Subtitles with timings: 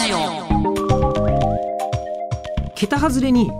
[0.00, 0.18] ジオ
[2.74, 3.50] 桁外れに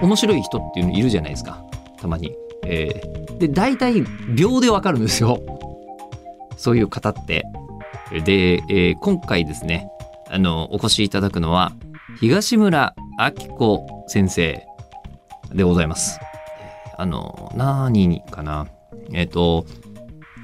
[0.00, 1.62] 面白い人っていうのいるじゃないですか
[2.00, 2.34] たまに。
[2.64, 4.04] えーで大体
[4.36, 5.40] 秒でわかるんですよ
[6.56, 7.44] そういう方って。
[8.24, 9.88] で、えー今回ですね
[10.30, 11.72] あのお越しいただくのは
[12.20, 14.64] 東村明子先生
[15.52, 16.20] でございます。
[16.96, 18.68] あの何かな
[19.12, 19.66] えっ、と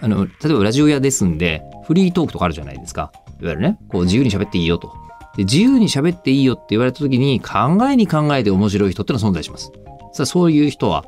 [0.01, 5.08] あの例えばラジオ屋ですんでフリートークとかあるじゃないですかいわゆるねこう自由に喋っていいよと。
[5.39, 9.71] で自由に喋っていいよって言われた時に考えに考えて面白い人ってのは存在します。
[10.13, 11.05] さあそういう人は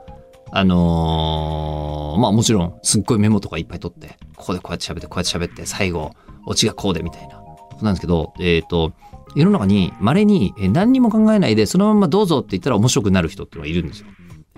[0.53, 6.13] あのーまあもちろんすっごいメモとかいっぱい取ってここでこうやって喋ってこうやって喋って最後
[6.47, 8.93] オチがこうでみたいなことなんですけどえっ、と
[9.35, 14.07] 世の中に稀に何にも考えないでそのままどうぞって言ったら面白くなる人っていうのがいるんですよ。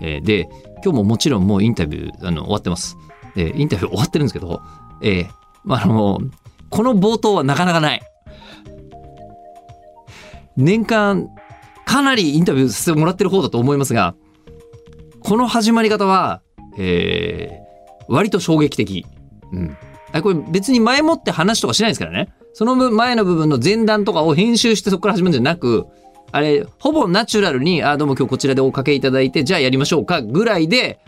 [0.01, 0.47] えーで
[0.83, 2.95] 今日ももちろんもうインタビューあの終わってます。
[3.35, 4.61] でインタビュー終わってるんですけど、
[5.01, 5.27] えー
[5.63, 6.19] まあ、あの
[6.69, 8.01] この冒頭はなかなかない。
[10.57, 11.29] 年間
[11.85, 14.15] かなりインタビューさせてもらってる方だと思いますが
[15.19, 16.41] この始まり方は、
[16.77, 17.63] えー
[18.07, 19.05] 割と衝撃的。
[19.51, 19.77] うん。
[20.11, 22.33] あこれ別に前もって話とかしないですからね。
[22.53, 25.87] その前の部分の前段とかを編集してそこから始まるんじゃなく、
[26.31, 30.99] あれ、ほぼナチュラルに、あ、どうも今日こちらでおかけいただいて、じゃあやりましょうかぐらいで、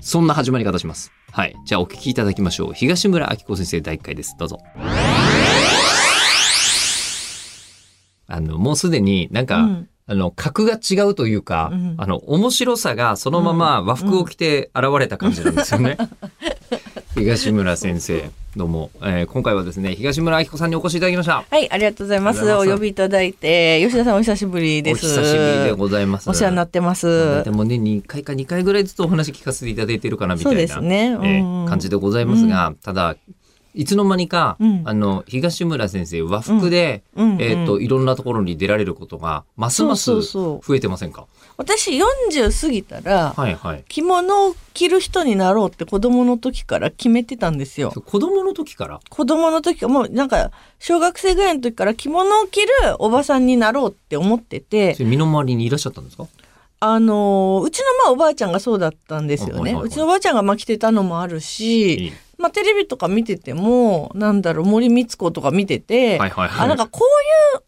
[0.00, 1.12] そんな始まり方します。
[1.32, 1.54] はい。
[1.66, 2.72] じゃあお聞きいただきましょう。
[2.74, 4.36] 東村明子先生第1回です。
[4.38, 4.58] どうぞ。
[8.26, 15.96] あの、もうすでになんか、うんあの、格が違うというか、うんあの、面白さがそのまま和服を着て現れた感じなんですよね。
[17.14, 21.44] 東村先生、どうも、えー今回はですね、東村明子さんにお越しいただきました。
[21.48, 22.52] はい、ありがとうございます。
[22.52, 25.06] お呼びいただいて、吉田さんお久しぶりです。
[25.06, 26.28] お久しぶりでございます。
[26.28, 27.42] お世話になってます。
[27.44, 33.16] でもね、2回か2回ぐらいずつお話聞かせていただいてるかなみたいな、ねうんえー感じでございますが、ただ、
[33.74, 34.82] いつの間にか、うん。
[34.84, 37.32] あの、東村先生、和服で、うん。
[37.32, 41.26] うんえっ、と、いろんなところに出られることが、ますます増えてませんか？
[41.56, 43.84] 私40過ぎたら、はいはい。
[43.88, 47.90] 着物を着る人になろうって子供の時から決めてたんですよ。
[47.90, 49.00] 子供の時から？
[49.08, 52.68] 子供の時もうなんか小学生ぐらいの時から着物を着る
[52.98, 54.96] おばさんになろうって思ってて。
[54.98, 56.26] 身の回りにいらっしゃったんですか？
[56.80, 59.60] あのーうちのまあおばあちゃんがそうだったんですよね。
[59.60, 59.84] はいはいはい。
[59.86, 66.64] うちのおばあちゃんがまあ着てたのもあるいしい、まあテレビとか見ててもなんだろう森光子とか見てて、はいはいはい。
[66.64, 67.62] あなんかこういう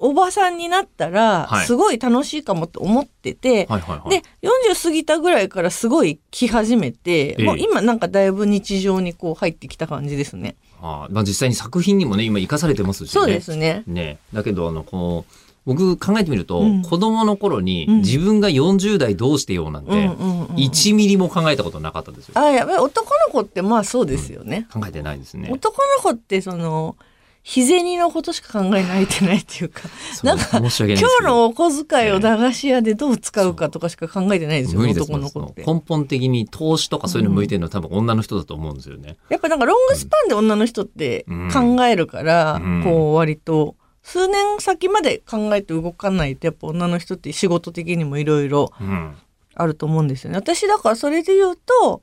[0.00, 4.10] おばさんになったらはいすごい楽しいかもって思ってて、はいはいはい。
[4.10, 10.56] で40過ぎたぐらいからすごい着始めて、ええもう今なんかだいぶ日常にこう入ってきた感じですね。
[10.80, 13.12] あーまあ、実際に作品にもね、今生かされてますしね。
[13.12, 13.82] そうですね。
[13.86, 22.32] ね、だけどあのこう僕考えてみると、うん子供の頃にうん自分が40代どうしてようなんて、うんうんうんうん1ミリも考えたことなかったですよ。
[22.36, 24.66] あやばい男の子ってまあそうですよね。
[24.72, 25.50] 考えてないですね。
[25.52, 26.96] 男の子ってその
[27.42, 29.82] 日銭のことしか考えないてないっていうか
[30.24, 35.64] なんか今日のお小遣いを駄菓子屋でどう使うかとかしか考えてないですよ男の子って。
[35.64, 39.16] 根本的に投資とかそういうの向いてるのは多分女の人だと思うんですよね。
[39.28, 43.76] やっぱなんかロングスパンで女の人って考えるから、うんこう割と
[44.08, 49.16] 数年先まで考えて動かないとやっぱ女の人って仕事的にもいろいろうん。
[49.60, 50.36] あると思うんですよね。
[50.38, 52.00] 私だからそれで言うと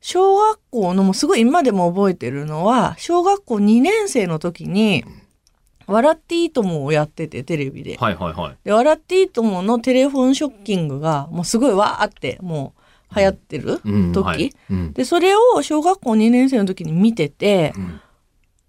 [0.00, 5.04] 小学校のもうすごい今でも覚えてるのは小学校2年生の時に
[5.86, 7.96] 「笑っていいとも」をやっててテレビで。
[7.98, 8.56] はいはいはい。
[8.64, 12.72] で「笑っていいとも」のテレフォンショッキングがもうすごいわーっても
[13.12, 18.00] う流行ってるうん、時、はいうんでそれを小学校2年生の時に見てて、うん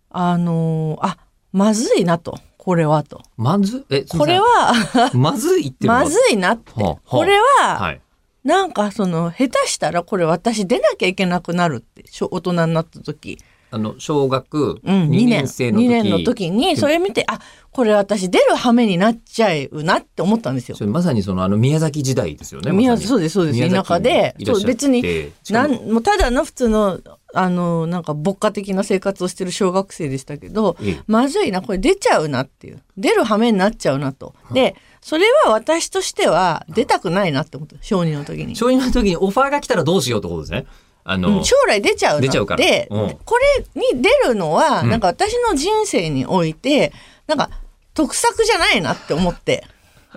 [0.09, 1.17] あのーあ
[1.53, 3.21] まずいなとこれはと。
[3.37, 3.85] まず？
[3.91, 4.73] えこれは
[5.13, 8.01] まずいってまずいなって、はあはあこれは、はい。
[8.43, 13.37] なんかその下手したらこれ私出なきゃいけなくなるって大人になった時、
[13.69, 17.39] あの小学うん、2 2年年生の時,、2年の時にそれ見てあ
[17.71, 20.75] これ私出る羽目になっちゃうなって思ったんですよ。
[20.75, 20.85] そ。
[20.85, 22.71] れまさにそのあの宮崎時代ですよね。
[22.71, 23.69] 宮まそうですそうです。
[23.69, 25.03] 田舎でそう別に
[25.51, 26.99] なんもうただの普通の
[27.37, 30.99] あのなんか牧歌的な生活をしてる小学生でしたけどええ。
[31.05, 32.81] まずいなこれ出ちゃうなっていう。
[32.97, 34.33] 出る羽目になっちゃうなと。
[34.51, 37.75] でそれは私としては出たくないなって思った。
[37.81, 38.55] 小児の時に。
[38.55, 40.65] 小児の時にオファーが来たらどうしようってことですね。
[41.03, 42.63] あの、うん将来出ちゃうな出ちゃうから。
[42.63, 43.17] で、うん。
[43.25, 43.35] こ
[43.75, 46.93] れに出るのは、うんなんか私の人生において
[47.27, 47.49] なんか
[47.93, 49.65] 得策じゃないなって思って。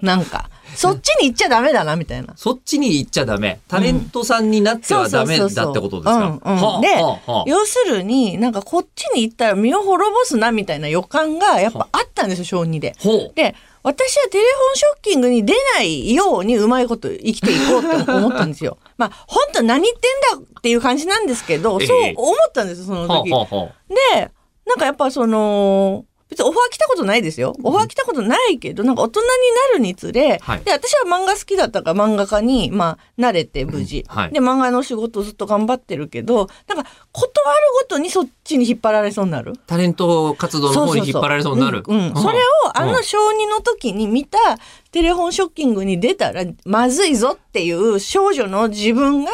[0.01, 0.49] なんか
[0.81, 2.35] そっちに行っちゃダメだなみたいな。
[2.37, 3.59] そっちに行っちゃダメ。
[3.69, 6.81] タレントさんになってはダメだってことですか？
[6.81, 12.95] で要するになんかこっちに行ったら身を滅ぼすなみたいな予感がやっぱあったんですよ小児で。
[13.35, 18.77] で私はテレフォンショッキングに出ないようにうまいこと生きていこうって思ったんですよ。
[18.99, 23.31] まあ本当何言ってんだっていう感じなんですけど、ええそう思ったんですよそのはあ時。
[23.31, 24.31] で
[24.67, 27.57] なんかやっぱその別別にオファー来たことないですよ。
[27.63, 29.27] オファー来たことないけど、なんか大人に
[29.73, 30.61] なるにつれ、はい。
[30.61, 34.17] で、私は漫画好きだったから漫画家に、まあ、慣れて無事、うん。
[34.17, 34.33] はい。
[34.33, 39.55] で、漫画の仕事ずっと頑張ってるけど、なんか、断るごとにそっちに引っ張られそうになる？
[39.67, 41.83] タレント活動の方に引っ張られそうになる。
[41.87, 42.09] うん。
[42.09, 42.15] うん。
[42.15, 42.41] それを
[42.75, 44.39] あの小2の時に見た
[44.91, 49.31] テレフォンショッキングに出たらまずいぞっていう少女の自分が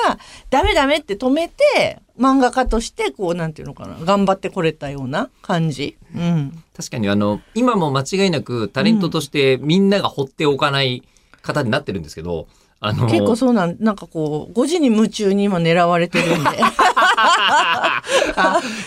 [0.50, 5.96] ダメダメって止めて漫画家としてこうなんていうのかな頑張ってこれたような感じ。
[6.14, 6.62] うん。
[6.76, 11.02] 確かにあの、今も間違いなくタレントとしてみんなが放っておかない
[11.42, 12.48] 方になってるんですけど、
[12.80, 16.50] あの、結構そうなん、なんかこう、5時に夢中に今狙われてるんで。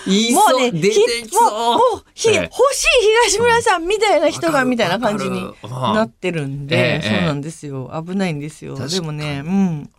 [0.05, 1.51] いもそうう、ね、出てきひもう。
[1.51, 2.87] もうひええ欲しい
[3.29, 7.91] 東村さんみたいな人がみたいな感じになってるんえで、えそうなんですよ。
[8.05, 8.75] 危ないんですよ。
[8.87, 9.89] でもね、うん。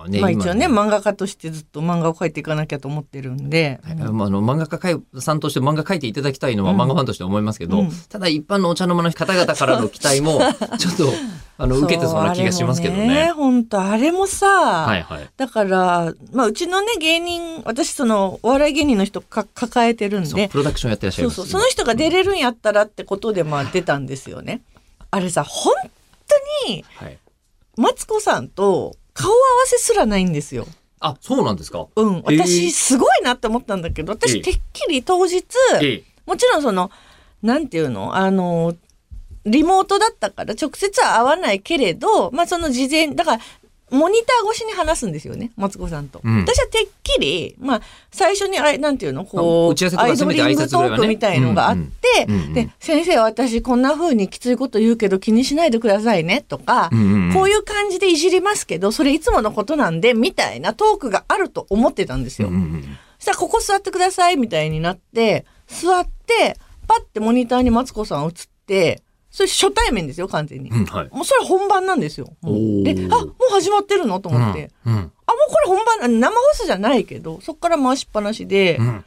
[0.00, 3.80] はあねまあ一応ね、今漫画家としてずっと漫画を描いていかなきゃと思ってるんで。
[3.84, 10.40] はいまあ、あの漫画家さんとして漫画描いていただきたいのはうん漫画ファンとして思いますけど、うんただ一般のお茶の間の方々からの期待も
[10.78, 11.04] ちょっと
[11.58, 13.32] あの受けてそうな気がしますけどね。
[13.36, 15.28] 本当あれもさ、はいはい。
[15.36, 21.36] だから、まあうちのね、芸人、私その、お笑い芸人の人か抱えてるんで、プロダクションやってらっしゃいます。
[21.36, 24.62] そうそう、その人が出れるんやったらってことでまあ出たんですよね。
[25.10, 25.74] あれさ、本
[26.64, 27.18] 当に、はい。
[27.76, 30.66] マツコさんと顔合わせすらないんですよ。
[31.00, 31.86] あ、そうなんですか？
[31.96, 32.22] うん。
[32.24, 35.44] 私、すごいなって思ったんだけど、ええ私、てっきり当日、
[35.82, 36.02] ええ。
[36.26, 36.90] もちろんその、
[37.42, 38.14] なんていうの？
[38.14, 38.76] あの、
[39.46, 43.42] リモートだったから直接は会わないけれど、まあその事前、だから、
[43.90, 46.20] モニター越しに話すんですよね、マツコさんと。
[46.22, 62.48] うん私はてっきり、まあ、最初にあれ、なんていうのこう、アイドリングトークみたいのがあって、うんうんで、先生、私こんな風にきついこと言うけど気にしないでくださいね、とか、うんうんうんこういう感じでいじりますけど、それいつものことなんで、みたいなトークがあると思ってたんですよ。
[62.48, 66.56] うんうんうんそしたら、ここ座ってください、みたいになって、座って、
[66.88, 68.32] パッてモニターにマツコさん映っ
[68.66, 70.70] て、それ初対面ですよ、完全に。
[70.70, 71.08] うんはい。
[71.10, 72.26] もうそれ本番なんですよ。
[72.42, 74.20] で、あ、もう始まってるの？
[74.20, 74.70] と思って。
[74.84, 74.92] うん。
[74.94, 79.04] うんあ、もうこれ本番、生放送じゃないけど、そっから回しっぱなしで、うん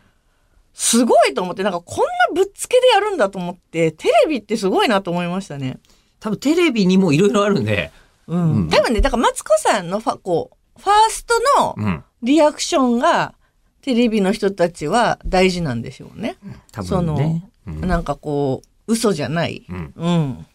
[0.76, 1.98] すごいと思って、なんかこん
[2.36, 5.78] なぶっつけでやるんだと思って、テレビってすごいなと思いましたね。
[6.20, 7.92] 多分テレビにもいろいろあるんで、
[8.26, 8.56] うん。
[8.56, 12.04] うん多分ね、だからマツコさんのファ、こう、ファーストのうん。
[12.24, 13.36] リアクションが、
[13.82, 16.38] テレビの人たちは大事なんでしょうね。
[16.72, 17.50] 多その、分ね。
[17.68, 19.66] うんなんかこう、嘘じゃない。
[19.70, 20.46] うんうん。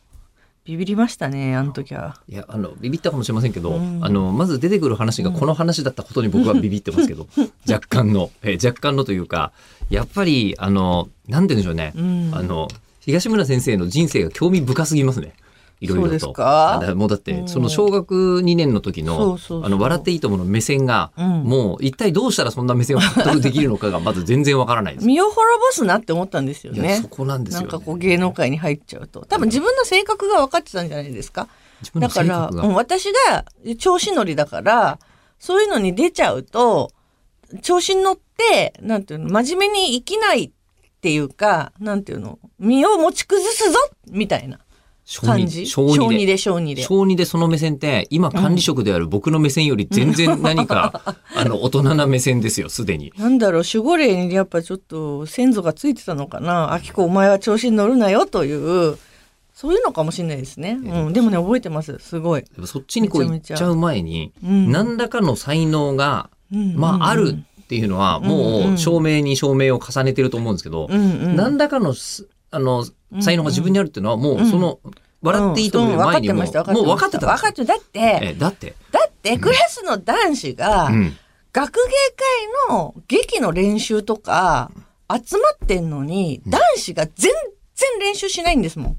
[0.64, 2.20] ビビりましたね、あの時は。
[2.28, 7.26] いや、あの、ビビったかもしれませんけど、うんあの、まず出てくる話がこの話だったことに僕はビビってますけど、
[7.66, 9.52] 若干の、えー若干のというか、
[9.88, 11.94] やっぱり、あの、なんて言うんでしょうね。
[11.96, 12.30] うん。
[12.34, 12.68] あの、
[13.00, 15.32] 東村先生の人生が興味深すぎますね。
[15.80, 16.32] いろいろと。
[16.32, 25.06] だもうだって、うんその小学2年の時の、あの、笑っていいともの目線が、うんもう一体どうしたらそんな目線を獲得できるのかがまず全然わからないです。
[25.06, 27.08] 身を滅ぼすなって思ったんですよねそ。
[27.08, 27.66] こなんですよ、ね。
[27.68, 29.24] なんかこう芸能界に入っちゃうと。
[29.24, 31.48] 多分自分の性格が分かってたんじゃないですか？
[31.94, 33.44] だから、私が
[33.78, 34.98] 調子乗りだから、
[35.38, 36.90] そういうのに出ちゃうと、
[37.62, 40.50] 調子に乗って、なんていうの、真面目に生きないっ
[41.00, 43.78] ていうか、なんていうの、身を持ち崩すぞ
[44.10, 44.67] みたいな小
[45.16, 45.66] 感じ？
[45.66, 45.96] 小二で。
[45.96, 46.82] 小二で、小二で。
[46.82, 53.12] 小2でその目線って、今管理職である僕の目線より全然何か、 あの、大人な目線ですよ、すでに。
[53.16, 56.72] なんだろう、守護霊にやっぱちょっと先祖がついてたのかな？
[56.72, 58.98] あきこお前は調子に乗るなよという、
[59.54, 60.78] そういうのかもしれないですね。
[60.80, 61.12] うん。
[61.12, 61.98] でもね、覚えてます。
[61.98, 62.44] すごい。
[62.64, 71.36] そっちにこう行っちゃう前に、うん何らかの才能が、うんまあ、あるっていうのは、もうん証明に証明を重ねてると思うんですけど、うんうん。
[71.36, 72.86] 何らかのす、あの、
[73.20, 74.80] 才能が自分にあるっていうのは、もう、その、
[75.22, 81.16] 笑っていいと思ううん前にも、もう分かってた分かってだって、えだって、だってクラスの男子が、うん。
[81.52, 81.80] 学芸
[82.68, 84.70] 会の劇の練習とか
[85.10, 87.32] 集まってんのに、男子が全
[87.74, 88.96] 然練習しないんですもん。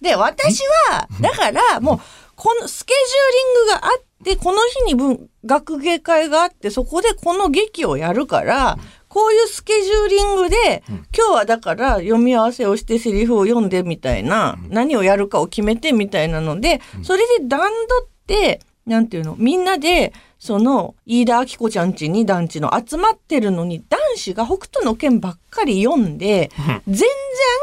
[0.00, 2.00] で、私は、だからもう、
[2.36, 8.78] このスケジューリングがあって、この日に分学芸会があって、そこでこの劇をやるから、
[9.10, 17.70] こういうスケジューリングで、今日はだから読み合わせをしてセリフを読んでみたいな、何をやるかを決めてみたいなので、それで段取
[18.04, 26.50] って、なんていうの、みんなで、その、飯田明子ちゃんちに団地の集まってるのに、男子が北斗の拳ばっかり読んで、
[26.86, 27.08] 全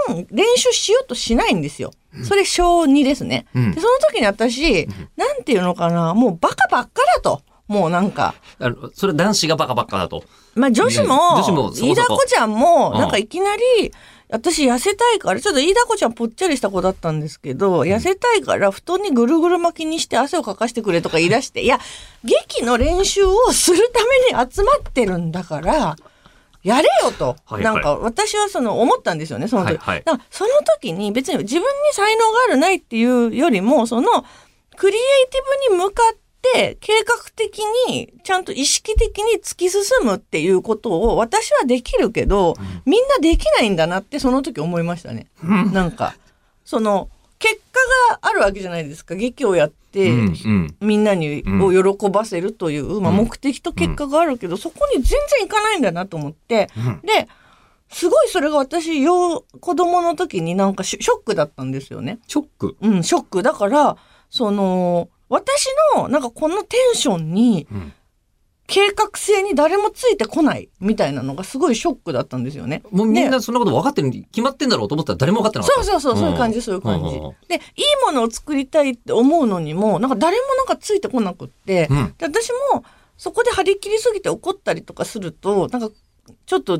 [0.09, 1.91] 然練習しようとしないんですよ。
[2.23, 3.47] それ小2ですね。
[3.55, 3.71] うん。
[3.71, 7.41] で、その時に私、なんていうのかな、もうバカばっかだと。
[7.67, 10.23] もうなんか、あのそれは男子がバカばっかだと。
[10.55, 13.91] まあ女子も、女子もそこそこ飯田子ちゃんも、うんなんかいきなり、
[14.29, 21.79] 私痩せたいから、ちょっと飯田子ちゃんぽっちゃりした子だったんですけど、痩せたいから布団にぐるぐる巻きにして汗をかかしてくれとか言い出して、いや、
[22.23, 24.01] 劇の練習をするた
[24.33, 25.95] めに集まってるんだから、
[26.63, 27.63] やれよと、はいはい。
[27.63, 29.67] なんか私はその思ったんですよね、その時。
[29.67, 30.03] はいはい。
[30.03, 30.49] だからその
[30.81, 34.25] 時に別に自分に才能があるないっていうよりも、その
[34.75, 45.27] クリエイティブに向かって計画的にちゃんと意識的に突き進むっていうことを私はできるけど、みんなできないんだなってその時思いましたね。
[45.43, 46.15] なんか、
[46.63, 47.79] その結果
[48.11, 49.15] があるわけじゃないですか。
[49.15, 57.27] 劇をやって、うんうんみんなにうんを喜ばせるという、まあ、うん目的と結果があるけど、そこに全然いかないんだなと思って、うんで、
[57.89, 62.19] すごいそれが私、よ子供の時になんかショショックだったんですよね。
[62.27, 62.77] ショック？
[62.81, 63.43] うん、ショック。
[63.43, 63.97] だから、
[64.29, 67.93] その、私のなんかこのテンションに、うん
[68.67, 72.83] 計画性に誰もついてこないみたいなのがすごいショックだったんですよね。
[72.91, 75.83] もうみんでなそんなこと分かってるに決まってんだろうと思ったら誰も分かってなかった。
[75.85, 77.15] そうそうそう、そういう感じ、んそういう感じ。
[77.47, 77.61] で、いい
[78.05, 82.83] ものを作りたいって思うのにも、なんか誰もなんかついてこなくって、うんで私も
[83.17, 85.89] そこで張り切りすぎて怒ったりとかすると、なんか
[86.45, 86.77] ちょっと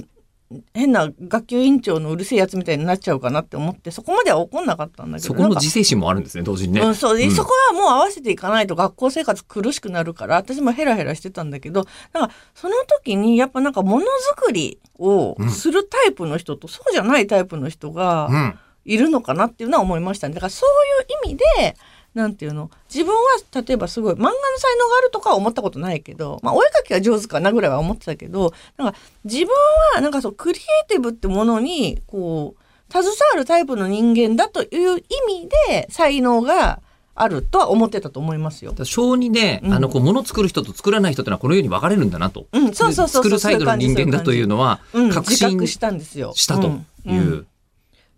[0.74, 5.28] 変な学級委員長のうるせえやつみたいになっちゃうかなって思って、そこまでは怒んなかったんだけど。
[5.28, 6.82] そこの自制心もあるんですね、同時にね。
[6.82, 18.60] うん、そう、うんそこはもう合わせていかないと学校生活苦しくなるから、私もヘラヘラしてたんだけど、なんかその時にやっぱなんかものづくりをするタイプの人と、そうじゃないタイプの人がうん。
[18.88, 20.34] いるのかなっていうのは思いましたね。
[20.34, 20.70] だからそう
[21.04, 21.76] いう意味で、
[22.18, 22.72] なんていうの？
[22.92, 29.50] 自分は例えばすごい漫画の才能があるとかは思ったことないけど、まあ、お絵描きが上手かなぐらいは思ってたけどなんか自分
[29.94, 36.82] はなんかそうクリエイティブってものにこう携わるタイプの人間だという意味で才能が
[37.14, 42.46] あるとは思ってたと思いますよ小児で、うんあの、こう、物作る人と作らない人ってのはこのように分かれるんだなと。
[42.52, 46.34] うん、そうそうそう作るサイドの人間だというのは、うん、確信したんですよ。
[46.36, 47.22] したとうんいう。
[47.22, 47.48] うん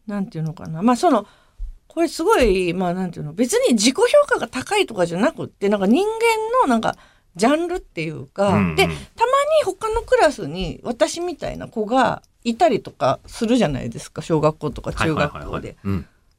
[0.05, 0.81] なんていうのかな。
[0.81, 1.27] まあその、
[1.99, 6.95] これすごい、まあなんていうの、別に自己評価が高いとかじゃなくって、なんか人間のなんか、
[7.35, 8.97] ジャンルっていうか、うんうんで、たまに
[9.65, 15.75] 他のクラスに私みたいな子がいたりとかするじゃないですか、小学校とか中学校で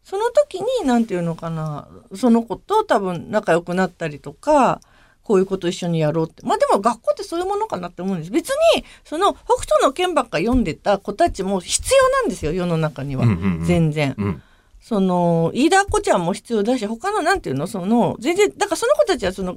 [0.02, 4.80] その時に、なんていうのかな、その子と多分仲良くなったりとか、
[5.22, 6.42] こういうこと一緒にやろうって。
[6.46, 8.30] まあでも学校ってそういうものかなって思うんです。
[8.30, 13.26] 別に、その北斗の剣ばっか読んでた子たちも必要なんですよ、世の中には。
[13.66, 14.14] 全然。
[14.16, 14.42] うん
[14.80, 19.56] その、飯田子ちゃんも必要だし、他のなんていうの、その、全然、だからその子たちはその、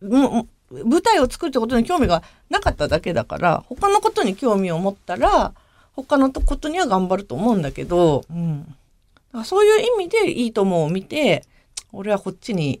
[0.00, 5.52] もう舞台を作るってことに興味がなかっただけだから、他のことに興味を持ったら、
[5.94, 8.64] 他のことには頑張ると思うんだけど、うん。
[8.64, 11.44] だからそういう意味でいいともを見て、
[11.92, 12.80] 俺はこっちに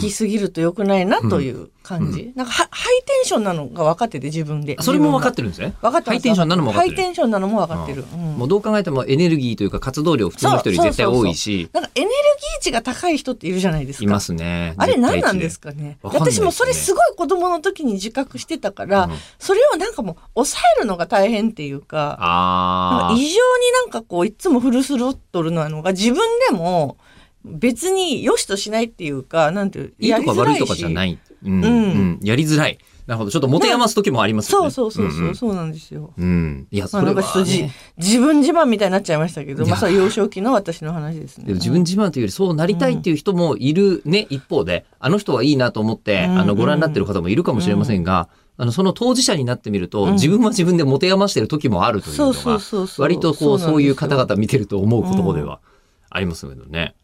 [0.00, 2.32] きすぎると良くないなという感じ。
[2.34, 4.76] なんかハハイテンションなのが分かってて自分で。
[4.80, 5.74] それも分かっってるんですね。
[5.82, 6.96] 分かってハイテンションなのも分かってる。
[6.96, 8.04] ハイテンションなのも分かってる。
[8.12, 8.20] うん。
[8.36, 14.04] もうどう考えてもエネルギーというか活動量普通の人より絶対多いし、なんかエネルギー値が高い人っているじゃないですか。
[14.04, 14.74] いますね。
[14.76, 15.98] あれ何なんで絶すかね。
[16.02, 19.12] 私もそれすごい子供の時に自覚してたから、うん。
[19.38, 23.28] それをなんかもう抑えるのが大変っていうか、あ異常に
[23.72, 26.16] なんかこういつもフルスロットルなのが自分
[26.50, 26.96] でも
[27.44, 30.94] 別に良しとしないっていうか、なんていう、いいとか悪いとかじゃい。
[30.94, 31.18] ない。
[31.44, 31.52] うん。
[31.52, 32.78] うんうんやりづらい。
[33.06, 33.30] なるほど。
[33.30, 34.70] ちょっと持て余す時もありますよね。
[34.70, 36.14] そうそうそうそう、んそうなんですよ。
[36.16, 36.24] うん。
[36.24, 41.52] うんいや、それはかちょっとじね、自分自慢みたいになっちゃいましたけど、まあそれは幼少期の私の話ですね。
[41.52, 52.60] 自分自慢というよりそうなりたいっていう人もいるね、一方で、あの人はいいなと思って、うんあの、ご覧になってる方もいるかもしれませんが、あの、その当事者になってみると、うん自分は自分で持て余してる時もあるというのが。
[52.98, 54.24] 割とこう、そういう方々。
[54.24, 55.60] 々見てると思う言葉では
[56.10, 56.94] ありますけどね。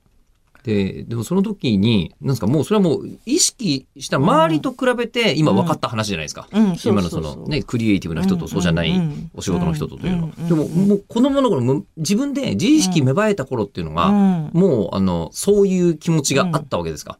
[0.62, 6.48] で、でもその時に、なんですか、もうそれはもう意識した周りと比べて今分かった話じゃないですか。
[6.84, 8.92] 今のそのね、クリエイティブな人とそうじゃない
[9.34, 14.50] お仕事の人とというのでも、もう子供の頃、む自分で自意識芽生えた頃っていうのが、うん。
[14.52, 17.18] もう、あの、そういう気持ちがあったわけですか？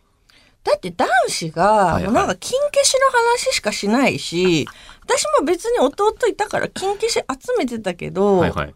[0.63, 4.69] だって男子はいが、なんか金消しの話しかしないし、
[5.03, 8.75] 私も別に弟いたから金消し集めてたけど、はいはい。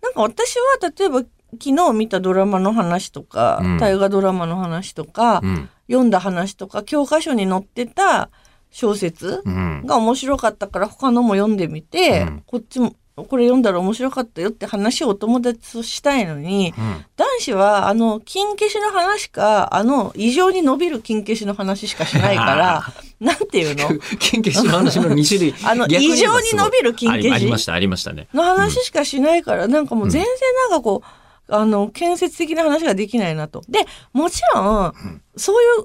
[0.00, 1.24] なんか私は例えば
[1.60, 5.68] 昨日見たドラマの話とか、うん大河ドラマの話とか、うん。
[5.88, 8.30] 読んだ話とか、教科書に載ってた
[8.70, 9.82] 小説うん。
[9.86, 22.82] が面白かったから他のも読んでみて、うんこっちも、これ読んだら面白かったよって話をお友達としたいのに、うん男子はあの金消しの話かあの異常に伸びる金消しの話しかしないから
[23.20, 23.88] なんていうの？
[24.18, 25.54] 金消しの話の2種類。
[25.64, 28.28] あの異常に伸びる金消しありありました、ありましたね。
[28.34, 30.30] の話しかしないから、なんかもう全然
[30.70, 33.62] なんかこう、あの建設的な話ができないなと。
[33.68, 33.80] で
[34.12, 34.94] もちろん、
[35.36, 35.84] そういう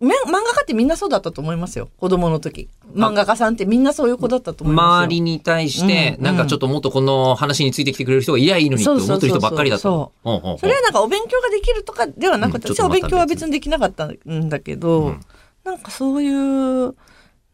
[0.00, 1.90] め漫画家ってみんなそうだったと思いますよ。
[1.98, 2.70] 子供の時。
[2.94, 4.88] 漫画家さんってみんなそういう子だったと思いますよ。
[5.04, 6.24] 周りに対して、うん。
[6.24, 10.12] なんかちょっともっとこの話についてきてくれる人がいりゃいいのにって思ってる人ばっかりだと。
[10.24, 15.20] それはなんかお勉強ができるとかではなくて、私はお勉強は別にできなかったんだけど、うん。
[15.64, 16.94] なんかそういう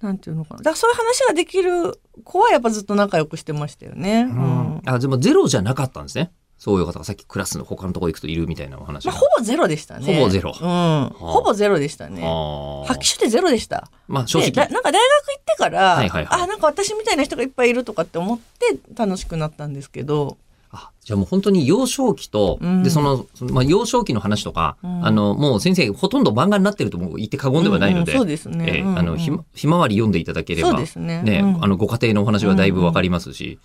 [0.00, 0.58] なんていうのかな。
[0.58, 4.28] だからそういう話ができる子はやっぱずっと仲良くしてましたよね。
[4.30, 4.82] うん。
[4.86, 10.14] あでもゼロじゃなかったんですねそういう方がさっきクラスの他のとこ行くといるみたいなお話まあ、が、ほぼゼロでしたね。
[10.14, 11.10] ほぼゼロうん。
[11.14, 12.22] ほぼゼロでしたね。
[12.24, 13.90] あー拍手でゼロでした。
[14.08, 20.38] まあ正直なんか大学行ってから、はいはいはいあなんか私みたいな人がいっぱいいるとかって思って楽しくなったんですけど、
[20.70, 28.66] あじゃあもう本当に幼少期と、うんでその、そのまあ、幼少期の話とか、うんあのもう先生ほとんど漫画になってるとも言って過言ではないので、うんうんそうですね。
[28.68, 31.22] ええうんうんあのひまひまわり読んでいただければそうですね。
[31.22, 33.58] ね、うんあのご家庭のお話はだいぶわかりますし、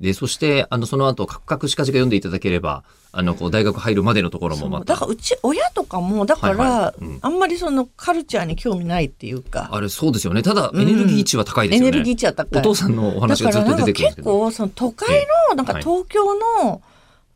[0.00, 4.94] でそしてあのその後カクカクしかじか読んでいただければあのこう大学入るまでのところもまた。
[4.94, 7.04] だからうち親とかもだから、はいはい。
[7.04, 7.18] うん。
[7.22, 10.42] あんまりそのカルチャーに興味ないっていうか、あれそうですよね。
[10.42, 12.60] ただエネルギー値は高いですよね、エネルギー値は高い。
[12.60, 15.82] お父さんのおだ話がずっと出てくるんですけど結構その都会のなんかはい。
[15.82, 16.82] 東京の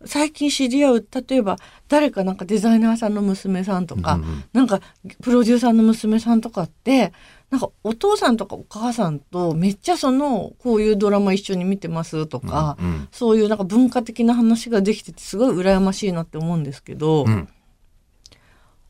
[0.04, 1.56] 最近知り合う例えば
[1.88, 4.44] 誰かなんかデザイナーさんの娘さんとか、うんうん。
[4.52, 4.80] なんか
[5.22, 7.12] プロデューサーの娘さんとかって
[7.52, 13.08] なんかお父さんとかお母さんとめっちゃそのこういうドラマ一緒に見てますとか、うんうん。
[13.12, 17.48] そういうなんか文化的な話ができててすごい羨ましいなって思うんですけど、うん。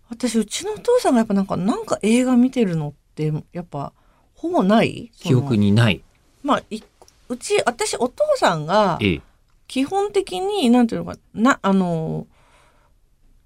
[0.08, 3.92] 私うちのお父さんがやっぱなんかなんか映画見てるのってやっぱ
[4.34, 5.10] ほぼない？
[5.18, 6.00] 記憶ににない、
[6.44, 6.82] まあい
[7.28, 9.22] うち私お父さんがええ。
[9.66, 12.28] 基本的になんていうのかなあの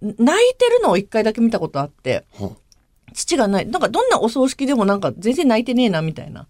[0.02, 0.18] 泣い
[0.58, 2.56] てるのを一回だけ見たことあってほ
[3.16, 6.46] 父がないなんかどんなお葬式でもなんか全然泣いてねえなみたいな、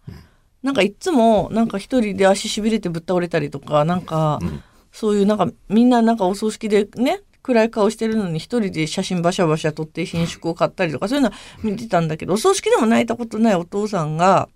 [0.63, 4.63] なんかいっつもなんか一人で足しびれてぶっ倒れたりとかなんか、うん。
[4.97, 14.49] そういうなんかみんななんかお葬式でね暗い顔してるのに一人で写真バシャバシャ撮って品種を買ったりとかそういうのは見てたんだけどお葬式でも泣いたことないお父さんが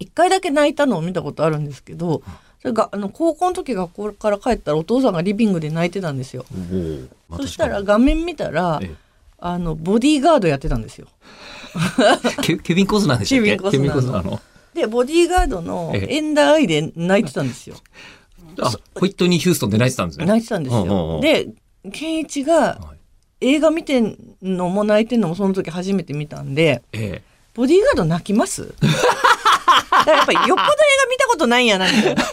[0.00, 2.22] 一回だけ泣いたのを見たことあるんですけど
[2.60, 6.44] それがあの高校の時学校から帰ったらお父さんがリビングで泣いてたんですよ。
[7.36, 8.94] そしたら確画面見たら、え
[9.40, 11.06] あのボディーガードやってたんですよ。
[12.42, 13.70] ケケビン・コスナーでしたっけ？
[13.70, 14.40] ケビンコスナーの。
[14.74, 16.16] でボディーガードのええ。
[16.16, 17.76] エンダーアイで泣いてたんですよ。
[18.60, 20.26] あホイットニー・ヒューストンで泣いてたんですね。
[20.26, 20.92] 泣いてたんですうんうんうん。
[21.16, 21.48] よで
[21.92, 22.78] 健一がは
[23.42, 23.46] い。
[23.54, 27.22] 映画見てんのも泣いてんのもその時初めて見たんでえ
[27.54, 28.74] ボディーガード泣きます？
[28.80, 30.66] だからやっぱりよっぽど映画
[31.10, 32.24] 見たことないんやなみたいな。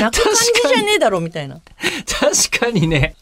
[0.00, 1.56] 泣く感じじゃねえだろみたいな。
[1.56, 3.16] え確かにね。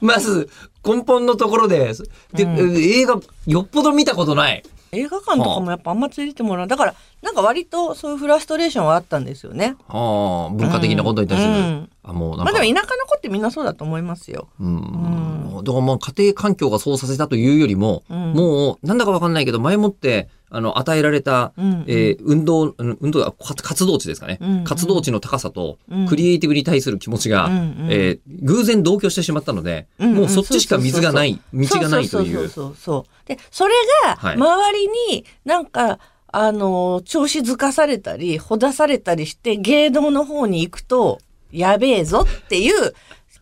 [0.00, 0.50] まず
[0.84, 1.92] 根本のところで
[2.32, 2.76] で、うん。
[2.76, 4.62] 映画よっぽど見たことない。
[4.92, 6.66] 映画館とかもやっぱあんまついてもらう。
[6.68, 9.76] だからなんか割とそういうフラストレーションはあったんですよね。
[9.88, 11.90] はあ文化的なことに対する、うん。
[12.04, 14.48] あもうまあでも田舎の子ってみんなそうだと思いますよ。
[14.60, 15.62] うん。
[15.64, 18.32] だからまあ家庭環境がそうさせたというよりも、うん。
[18.32, 27.86] もうなんだかわかんないけど前もってあの与えられた、うんえー運動うん運動活動値ですかね、うん活動値の高さと、うんクリエイティブに対する気持ちが、うんうん。
[27.90, 30.16] えー偶然同居してしまったので、うんうん。
[30.18, 33.28] もうそっちしか水がない道がないといそうそうそうそう。
[33.28, 34.36] でそれがはい。
[34.36, 41.18] 周りになんか、あの調子づかされたりほだされたりして芸能の方に行くと
[41.50, 42.92] やべえぞっていう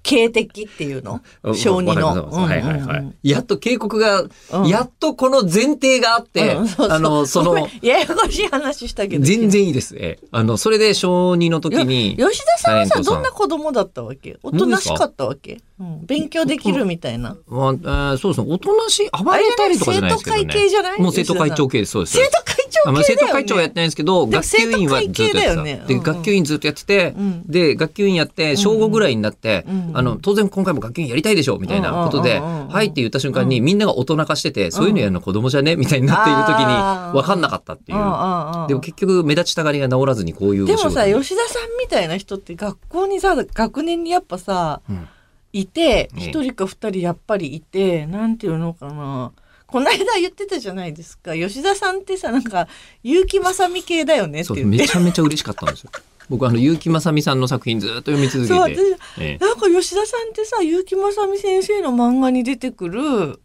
[0.05, 1.21] 警笛っていうの？
[1.43, 2.31] う小児の。
[3.23, 4.67] やっと警告が、うん。
[4.69, 6.97] やっとこの前提があって、うんそうそう。
[6.97, 9.97] あのその ややこしい話したけど全然いいです。
[9.97, 10.27] ええ。
[10.31, 14.37] あのそれで小2の時によ吉田さんはさどんな子供だったわけ？
[14.43, 17.37] おとなしかったわけ、うん、勉強できるみたいな。
[17.49, 18.53] まあ、えーそうですね。
[18.53, 20.43] おとなしい、暴れたりとかじゃないですけどね。
[20.43, 21.01] 生徒会系じゃない？
[21.01, 21.93] もう生徒会長系です。
[21.93, 22.17] そうです。
[22.19, 22.54] 生徒会長
[22.87, 25.63] あまあ生徒会長はやってないんですけど、学級委員はずっとやってた。
[25.63, 25.97] で、うん。
[25.97, 27.47] うん学級委員ずっとやってて、うん。
[27.47, 29.91] で、学級委員やって、小5ぐらいになって、うん。
[29.95, 37.99] あの、当然今回も学級委員やりたいでしょ、みたいなことで、はいって言った瞬間に、みんなが大人化してて、そういうのやるの子供じゃねみたいになっている時に、分かんなかったっていう。
[37.99, 45.09] あでも結局、目立ちたがりが治らずにこういうでもさ吉田さんみたいな人って学校にさ学年にやっぱさうん。
[45.53, 46.29] いてね。
[46.29, 49.33] 一人か二人やっぱりいてなんていうのかな
[49.75, 52.69] この間言ってたじゃないですか吉田さんってさなんか
[53.03, 55.91] 結城正美系だよねってめちゃめちゃ嬉しかったんですよ。
[56.31, 58.55] 僕、あの、結城正美さんの作品ずっと読み続けて。
[58.55, 63.41] 私ええなんか吉田さんってさ結城正美先生の漫画に出てくる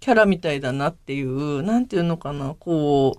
[0.00, 3.18] キャラみたいだなっていうなんていうのかなこ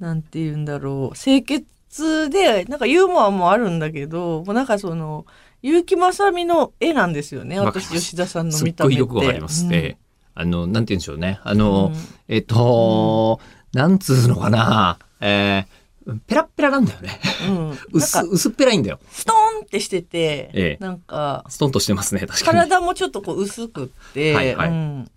[0.00, 5.24] うなんていうんだろう清潔でなんかユーモアもあるんだけどもうなんかその
[5.62, 9.02] 結城正美の絵なんですよね私吉田さんのすっ見た目って。
[9.02, 9.66] ごいよくわかります。
[9.66, 9.99] うんええ
[10.34, 11.40] あの、なんて言うんでしょうね。
[11.44, 13.40] あの、うんえっと、
[13.72, 14.98] なんつうのかな。
[15.20, 17.20] えー、ペラッペラなんだよね。
[17.48, 18.98] うん、薄、か薄っぺらいんだよ。
[19.10, 22.58] ストーンってしてて、ええなんかストンとしてますね、確かに。
[22.58, 25.10] 体もちょっとこう薄くって、はいはいうん、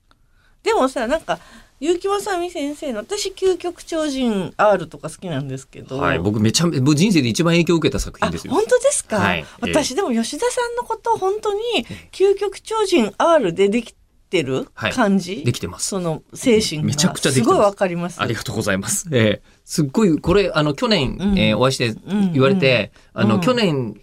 [0.61, 1.39] でもさなんか
[1.79, 8.53] 結城正美先生の私究極超人 R とか好きなんですけど、はい、僕めちゃめ、僕人生で一番影響を受けた作あ品ですよ。
[8.53, 11.61] 本当ですか、はいええ私でも吉田さんのことを本当に
[12.11, 13.93] 究極超人 R ででき
[14.33, 14.91] てるはい。
[14.91, 15.87] 感じ、できてます。
[15.89, 17.39] その精神がめちゃくちゃです。
[17.41, 18.19] すごいわかります。
[18.19, 19.07] ありがとうございます。
[19.11, 21.39] ええすっごい、これ、あの、去年、うん。
[21.39, 23.41] えーお会いしてうん言われて、あの、うん。
[23.41, 23.95] 去年、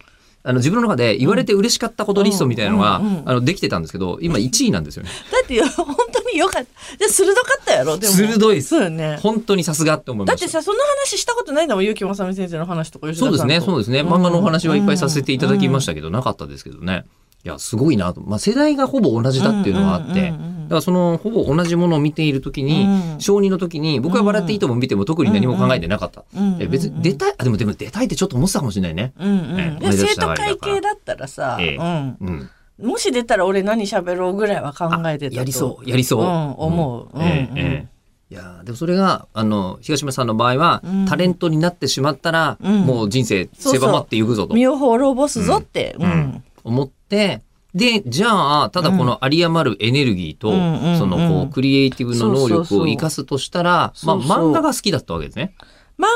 [0.43, 5.09] あの、自分の中で言われて嬉しかったことリストみたいなのが、うんうんあの、できてたんですけど、今1位なんですよね。
[5.31, 6.97] だって本当によかった。
[6.97, 8.13] で鋭かったやろでも。
[8.13, 8.69] 鋭いです。
[8.69, 9.17] そうよね。
[9.21, 10.45] 本当にさすがって思いました。
[10.45, 14.01] だってさその話したことないんだもん結城まさみ先生の話とかそうですね、そうですね。
[14.01, 17.05] 漫画のお話はいっぱいさせていただきましたけど、なかったですけどね。
[17.43, 18.21] いや、すごいなと。
[18.21, 23.19] まあ、世代がほぼ同じだっていうのがあって、だからその、ほぼ同じものを見ているときに、うん。
[23.19, 26.23] 小児の時に、僕は笑っていいとも見ても特に何も考えてなかった。
[26.35, 29.13] うんうんうんえ別に出たい、あ、でもでも出たいってちょっと思ってたかもしれないね。
[29.19, 29.93] うんうん。
[29.93, 32.49] 生徒会系だったらさ、ええうん、うん。
[32.89, 35.37] もし出たら俺何喋ろうぐらいは考えてたと。
[35.37, 36.21] やりそう、やりそう。
[36.21, 37.09] うん思う。
[37.19, 37.65] ええうんうん。
[37.65, 37.91] ええ。
[38.31, 41.05] いやーでもそれが、あの、東村さんの場合は、うん。
[41.05, 42.81] タレントになってしまったら、うん。
[42.81, 44.53] もう人生狭まっていくぞと。
[44.53, 45.97] 身を滅ぼすぞって、
[46.63, 46.93] 思って、
[47.73, 50.97] で、じゃあ、ただこの有り余るエネルギーと、うんうんうん。
[50.97, 55.53] その、こう、クリエイティブの能力を生かすとしたら、まあ、漫画が好きだったわけですね。
[55.97, 56.07] 漫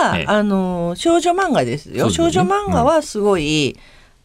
[0.00, 0.24] 画は、ええ。
[0.26, 1.94] あの少女漫画ですよ。
[1.94, 2.12] すよね。
[2.12, 3.76] 少女漫画はすごい、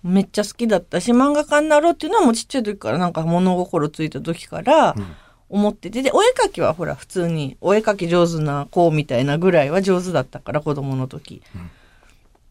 [0.04, 5.16] めっちゃ好きだったし漫画家になろうっていうのはもうちっちゃい時からなんか物心ついた時からうん。
[5.50, 6.02] 思ってて。
[6.02, 11.70] でお絵描きはほら普通にお絵描き上手な子みたいなぐらいは上手だったから子供の時、うん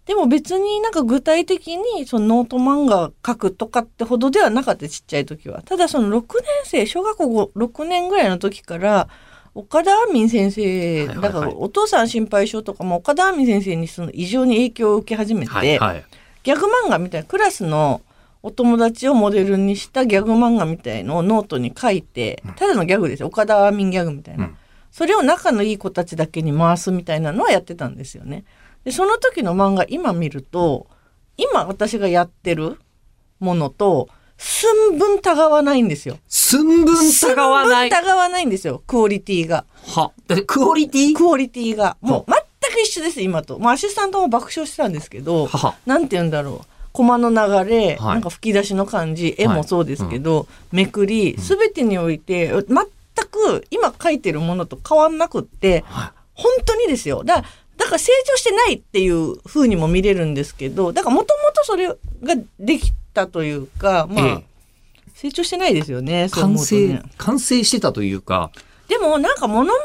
[0.07, 5.63] でも別になんか具体的にそのノート漫画描くとかってほどではなかったちっちゃい時は。
[5.63, 9.09] ただその6年生小学校6年ぐらいの時から
[9.55, 16.05] 岡田亜美先生、だからお父さん心配性とかも岡田亜美先生にその異常に影響を受け始めて、はい、はい。
[16.45, 18.03] ギャグ漫画みたいなクラスの
[18.43, 23.27] お友達をモデルにしたギャグ漫画みたいのをノートに書いてただのギャグですよ。
[23.27, 24.57] 岡田亜美ギャグみたいな、うん。
[24.93, 28.45] それを仲のいい子たちだけに回すみたいなのはやってたんですよね。
[28.87, 30.87] でその時の漫画今見ると
[31.37, 32.79] 今私がやってる
[33.41, 36.19] ものと寸分たがわないんですよ。
[36.29, 37.91] 寸分たがわない？
[37.91, 39.65] 寸分たがわないんですよクオリティが。
[39.89, 40.13] は。
[40.47, 41.17] クオリティ？
[41.17, 43.59] クオリティがもう全く一緒です今と。
[43.59, 45.75] まあアシスタントも爆笑してたんですけどはは。
[45.85, 47.37] なんて言うんだろうコマの流
[47.69, 52.67] れ、はいなんか吹き出しの感じ絵もそうですけど、めくり全てにおいて全
[53.31, 57.43] く今書いてるものと変わんなくっては本当にですよだ
[57.77, 61.97] だから成長してないっていう風にも見れるんですけどだからもともとそれが
[62.59, 64.57] できたというかまあ、ええ
[65.17, 68.51] 成長してないですよねそう思完うとね成、完成してたというか、
[68.89, 69.77] でもなんかモノマネ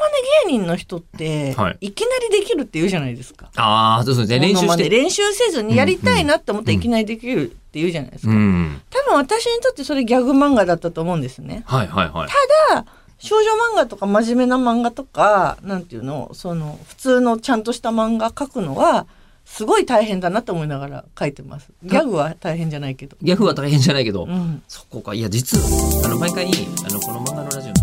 [0.45, 3.49] 芸人の人って、はいい、きなりできるって言うじゃないですか。
[3.55, 4.39] ああ、そうですね。
[4.39, 4.89] 練習して。
[4.89, 8.31] 練習せずにやりたいなって思ったらいきなりできるって言うじゃないですか。
[8.31, 8.81] うん。
[8.89, 11.63] 多分私にとってそれギャグ漫画だったと思うんですね。
[11.65, 12.29] はいはいはい。
[12.69, 12.85] ただ
[13.23, 16.31] 少女漫画とか真面目な漫画とかなんていうの？
[16.33, 19.05] その普通のちゃんとした漫画描くのは
[19.45, 21.69] すごい大変だなと思いながら描いてます。
[21.83, 23.17] ギャグは大変じゃないけど。
[23.21, 24.63] ギャグは大変じゃないけど、うん。
[24.67, 25.13] そこか。
[25.13, 25.65] いや、実は、
[26.05, 26.49] あの、毎回、あ
[26.91, 27.73] の、この漫画のラジオ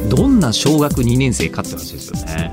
[0.00, 2.52] のどんな小学2年生かって話ですよね。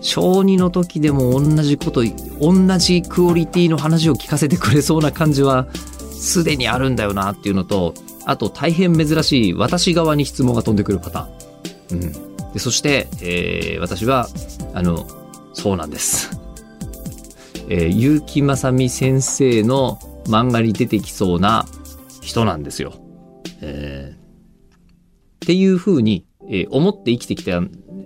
[0.00, 2.02] 小2の時でも同じこと、
[2.40, 5.68] 同じクオリティの話を聞かせてくれそうな感じは、
[6.12, 7.94] すでにあるんだよなっていうのと、
[8.26, 12.02] あと大変珍しい私側に質問が飛んでくるパターン。
[12.02, 12.52] うん。
[12.52, 14.28] で、そして、えー私は、
[14.74, 15.06] あの、
[15.54, 16.30] そうなんです。
[17.70, 21.66] えー、結城正美先生の漫画に出てきそうな
[22.20, 22.94] 人なんですよ。
[23.62, 24.18] えーっ
[25.46, 27.62] ていうふうに、えー思って生きてきた、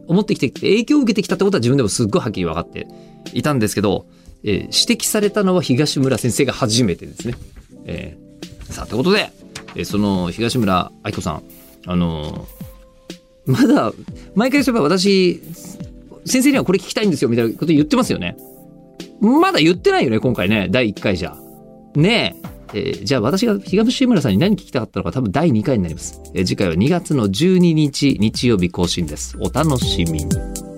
[0.06, 2.86] 思ってきてきて影響を受けてきたってことは自分でもすっごいはっきり分かって
[3.32, 4.06] いたんですけど、
[4.44, 7.34] えー指摘されたのは東村先生が初めてですね。
[7.86, 8.29] えー
[8.70, 9.30] さあ、ということで、
[9.76, 11.42] えその東村愛子さん、
[11.86, 12.60] あのー
[13.46, 13.92] まだ、
[14.34, 15.40] 毎回そういえば私、
[16.24, 18.36] 先生にはこれ聞きたいんですよみたいなこと言ってますよね。
[19.20, 21.36] まだ言ってないよね、今回ね、第1回じゃ。
[21.94, 22.50] ねえ。
[22.72, 26.20] えーじゃあ私が東村さんに何聞きたかったのか多分第2回になります。
[26.34, 29.36] えー次回は2月の12日日曜日更新です。
[29.40, 30.69] お楽しみに。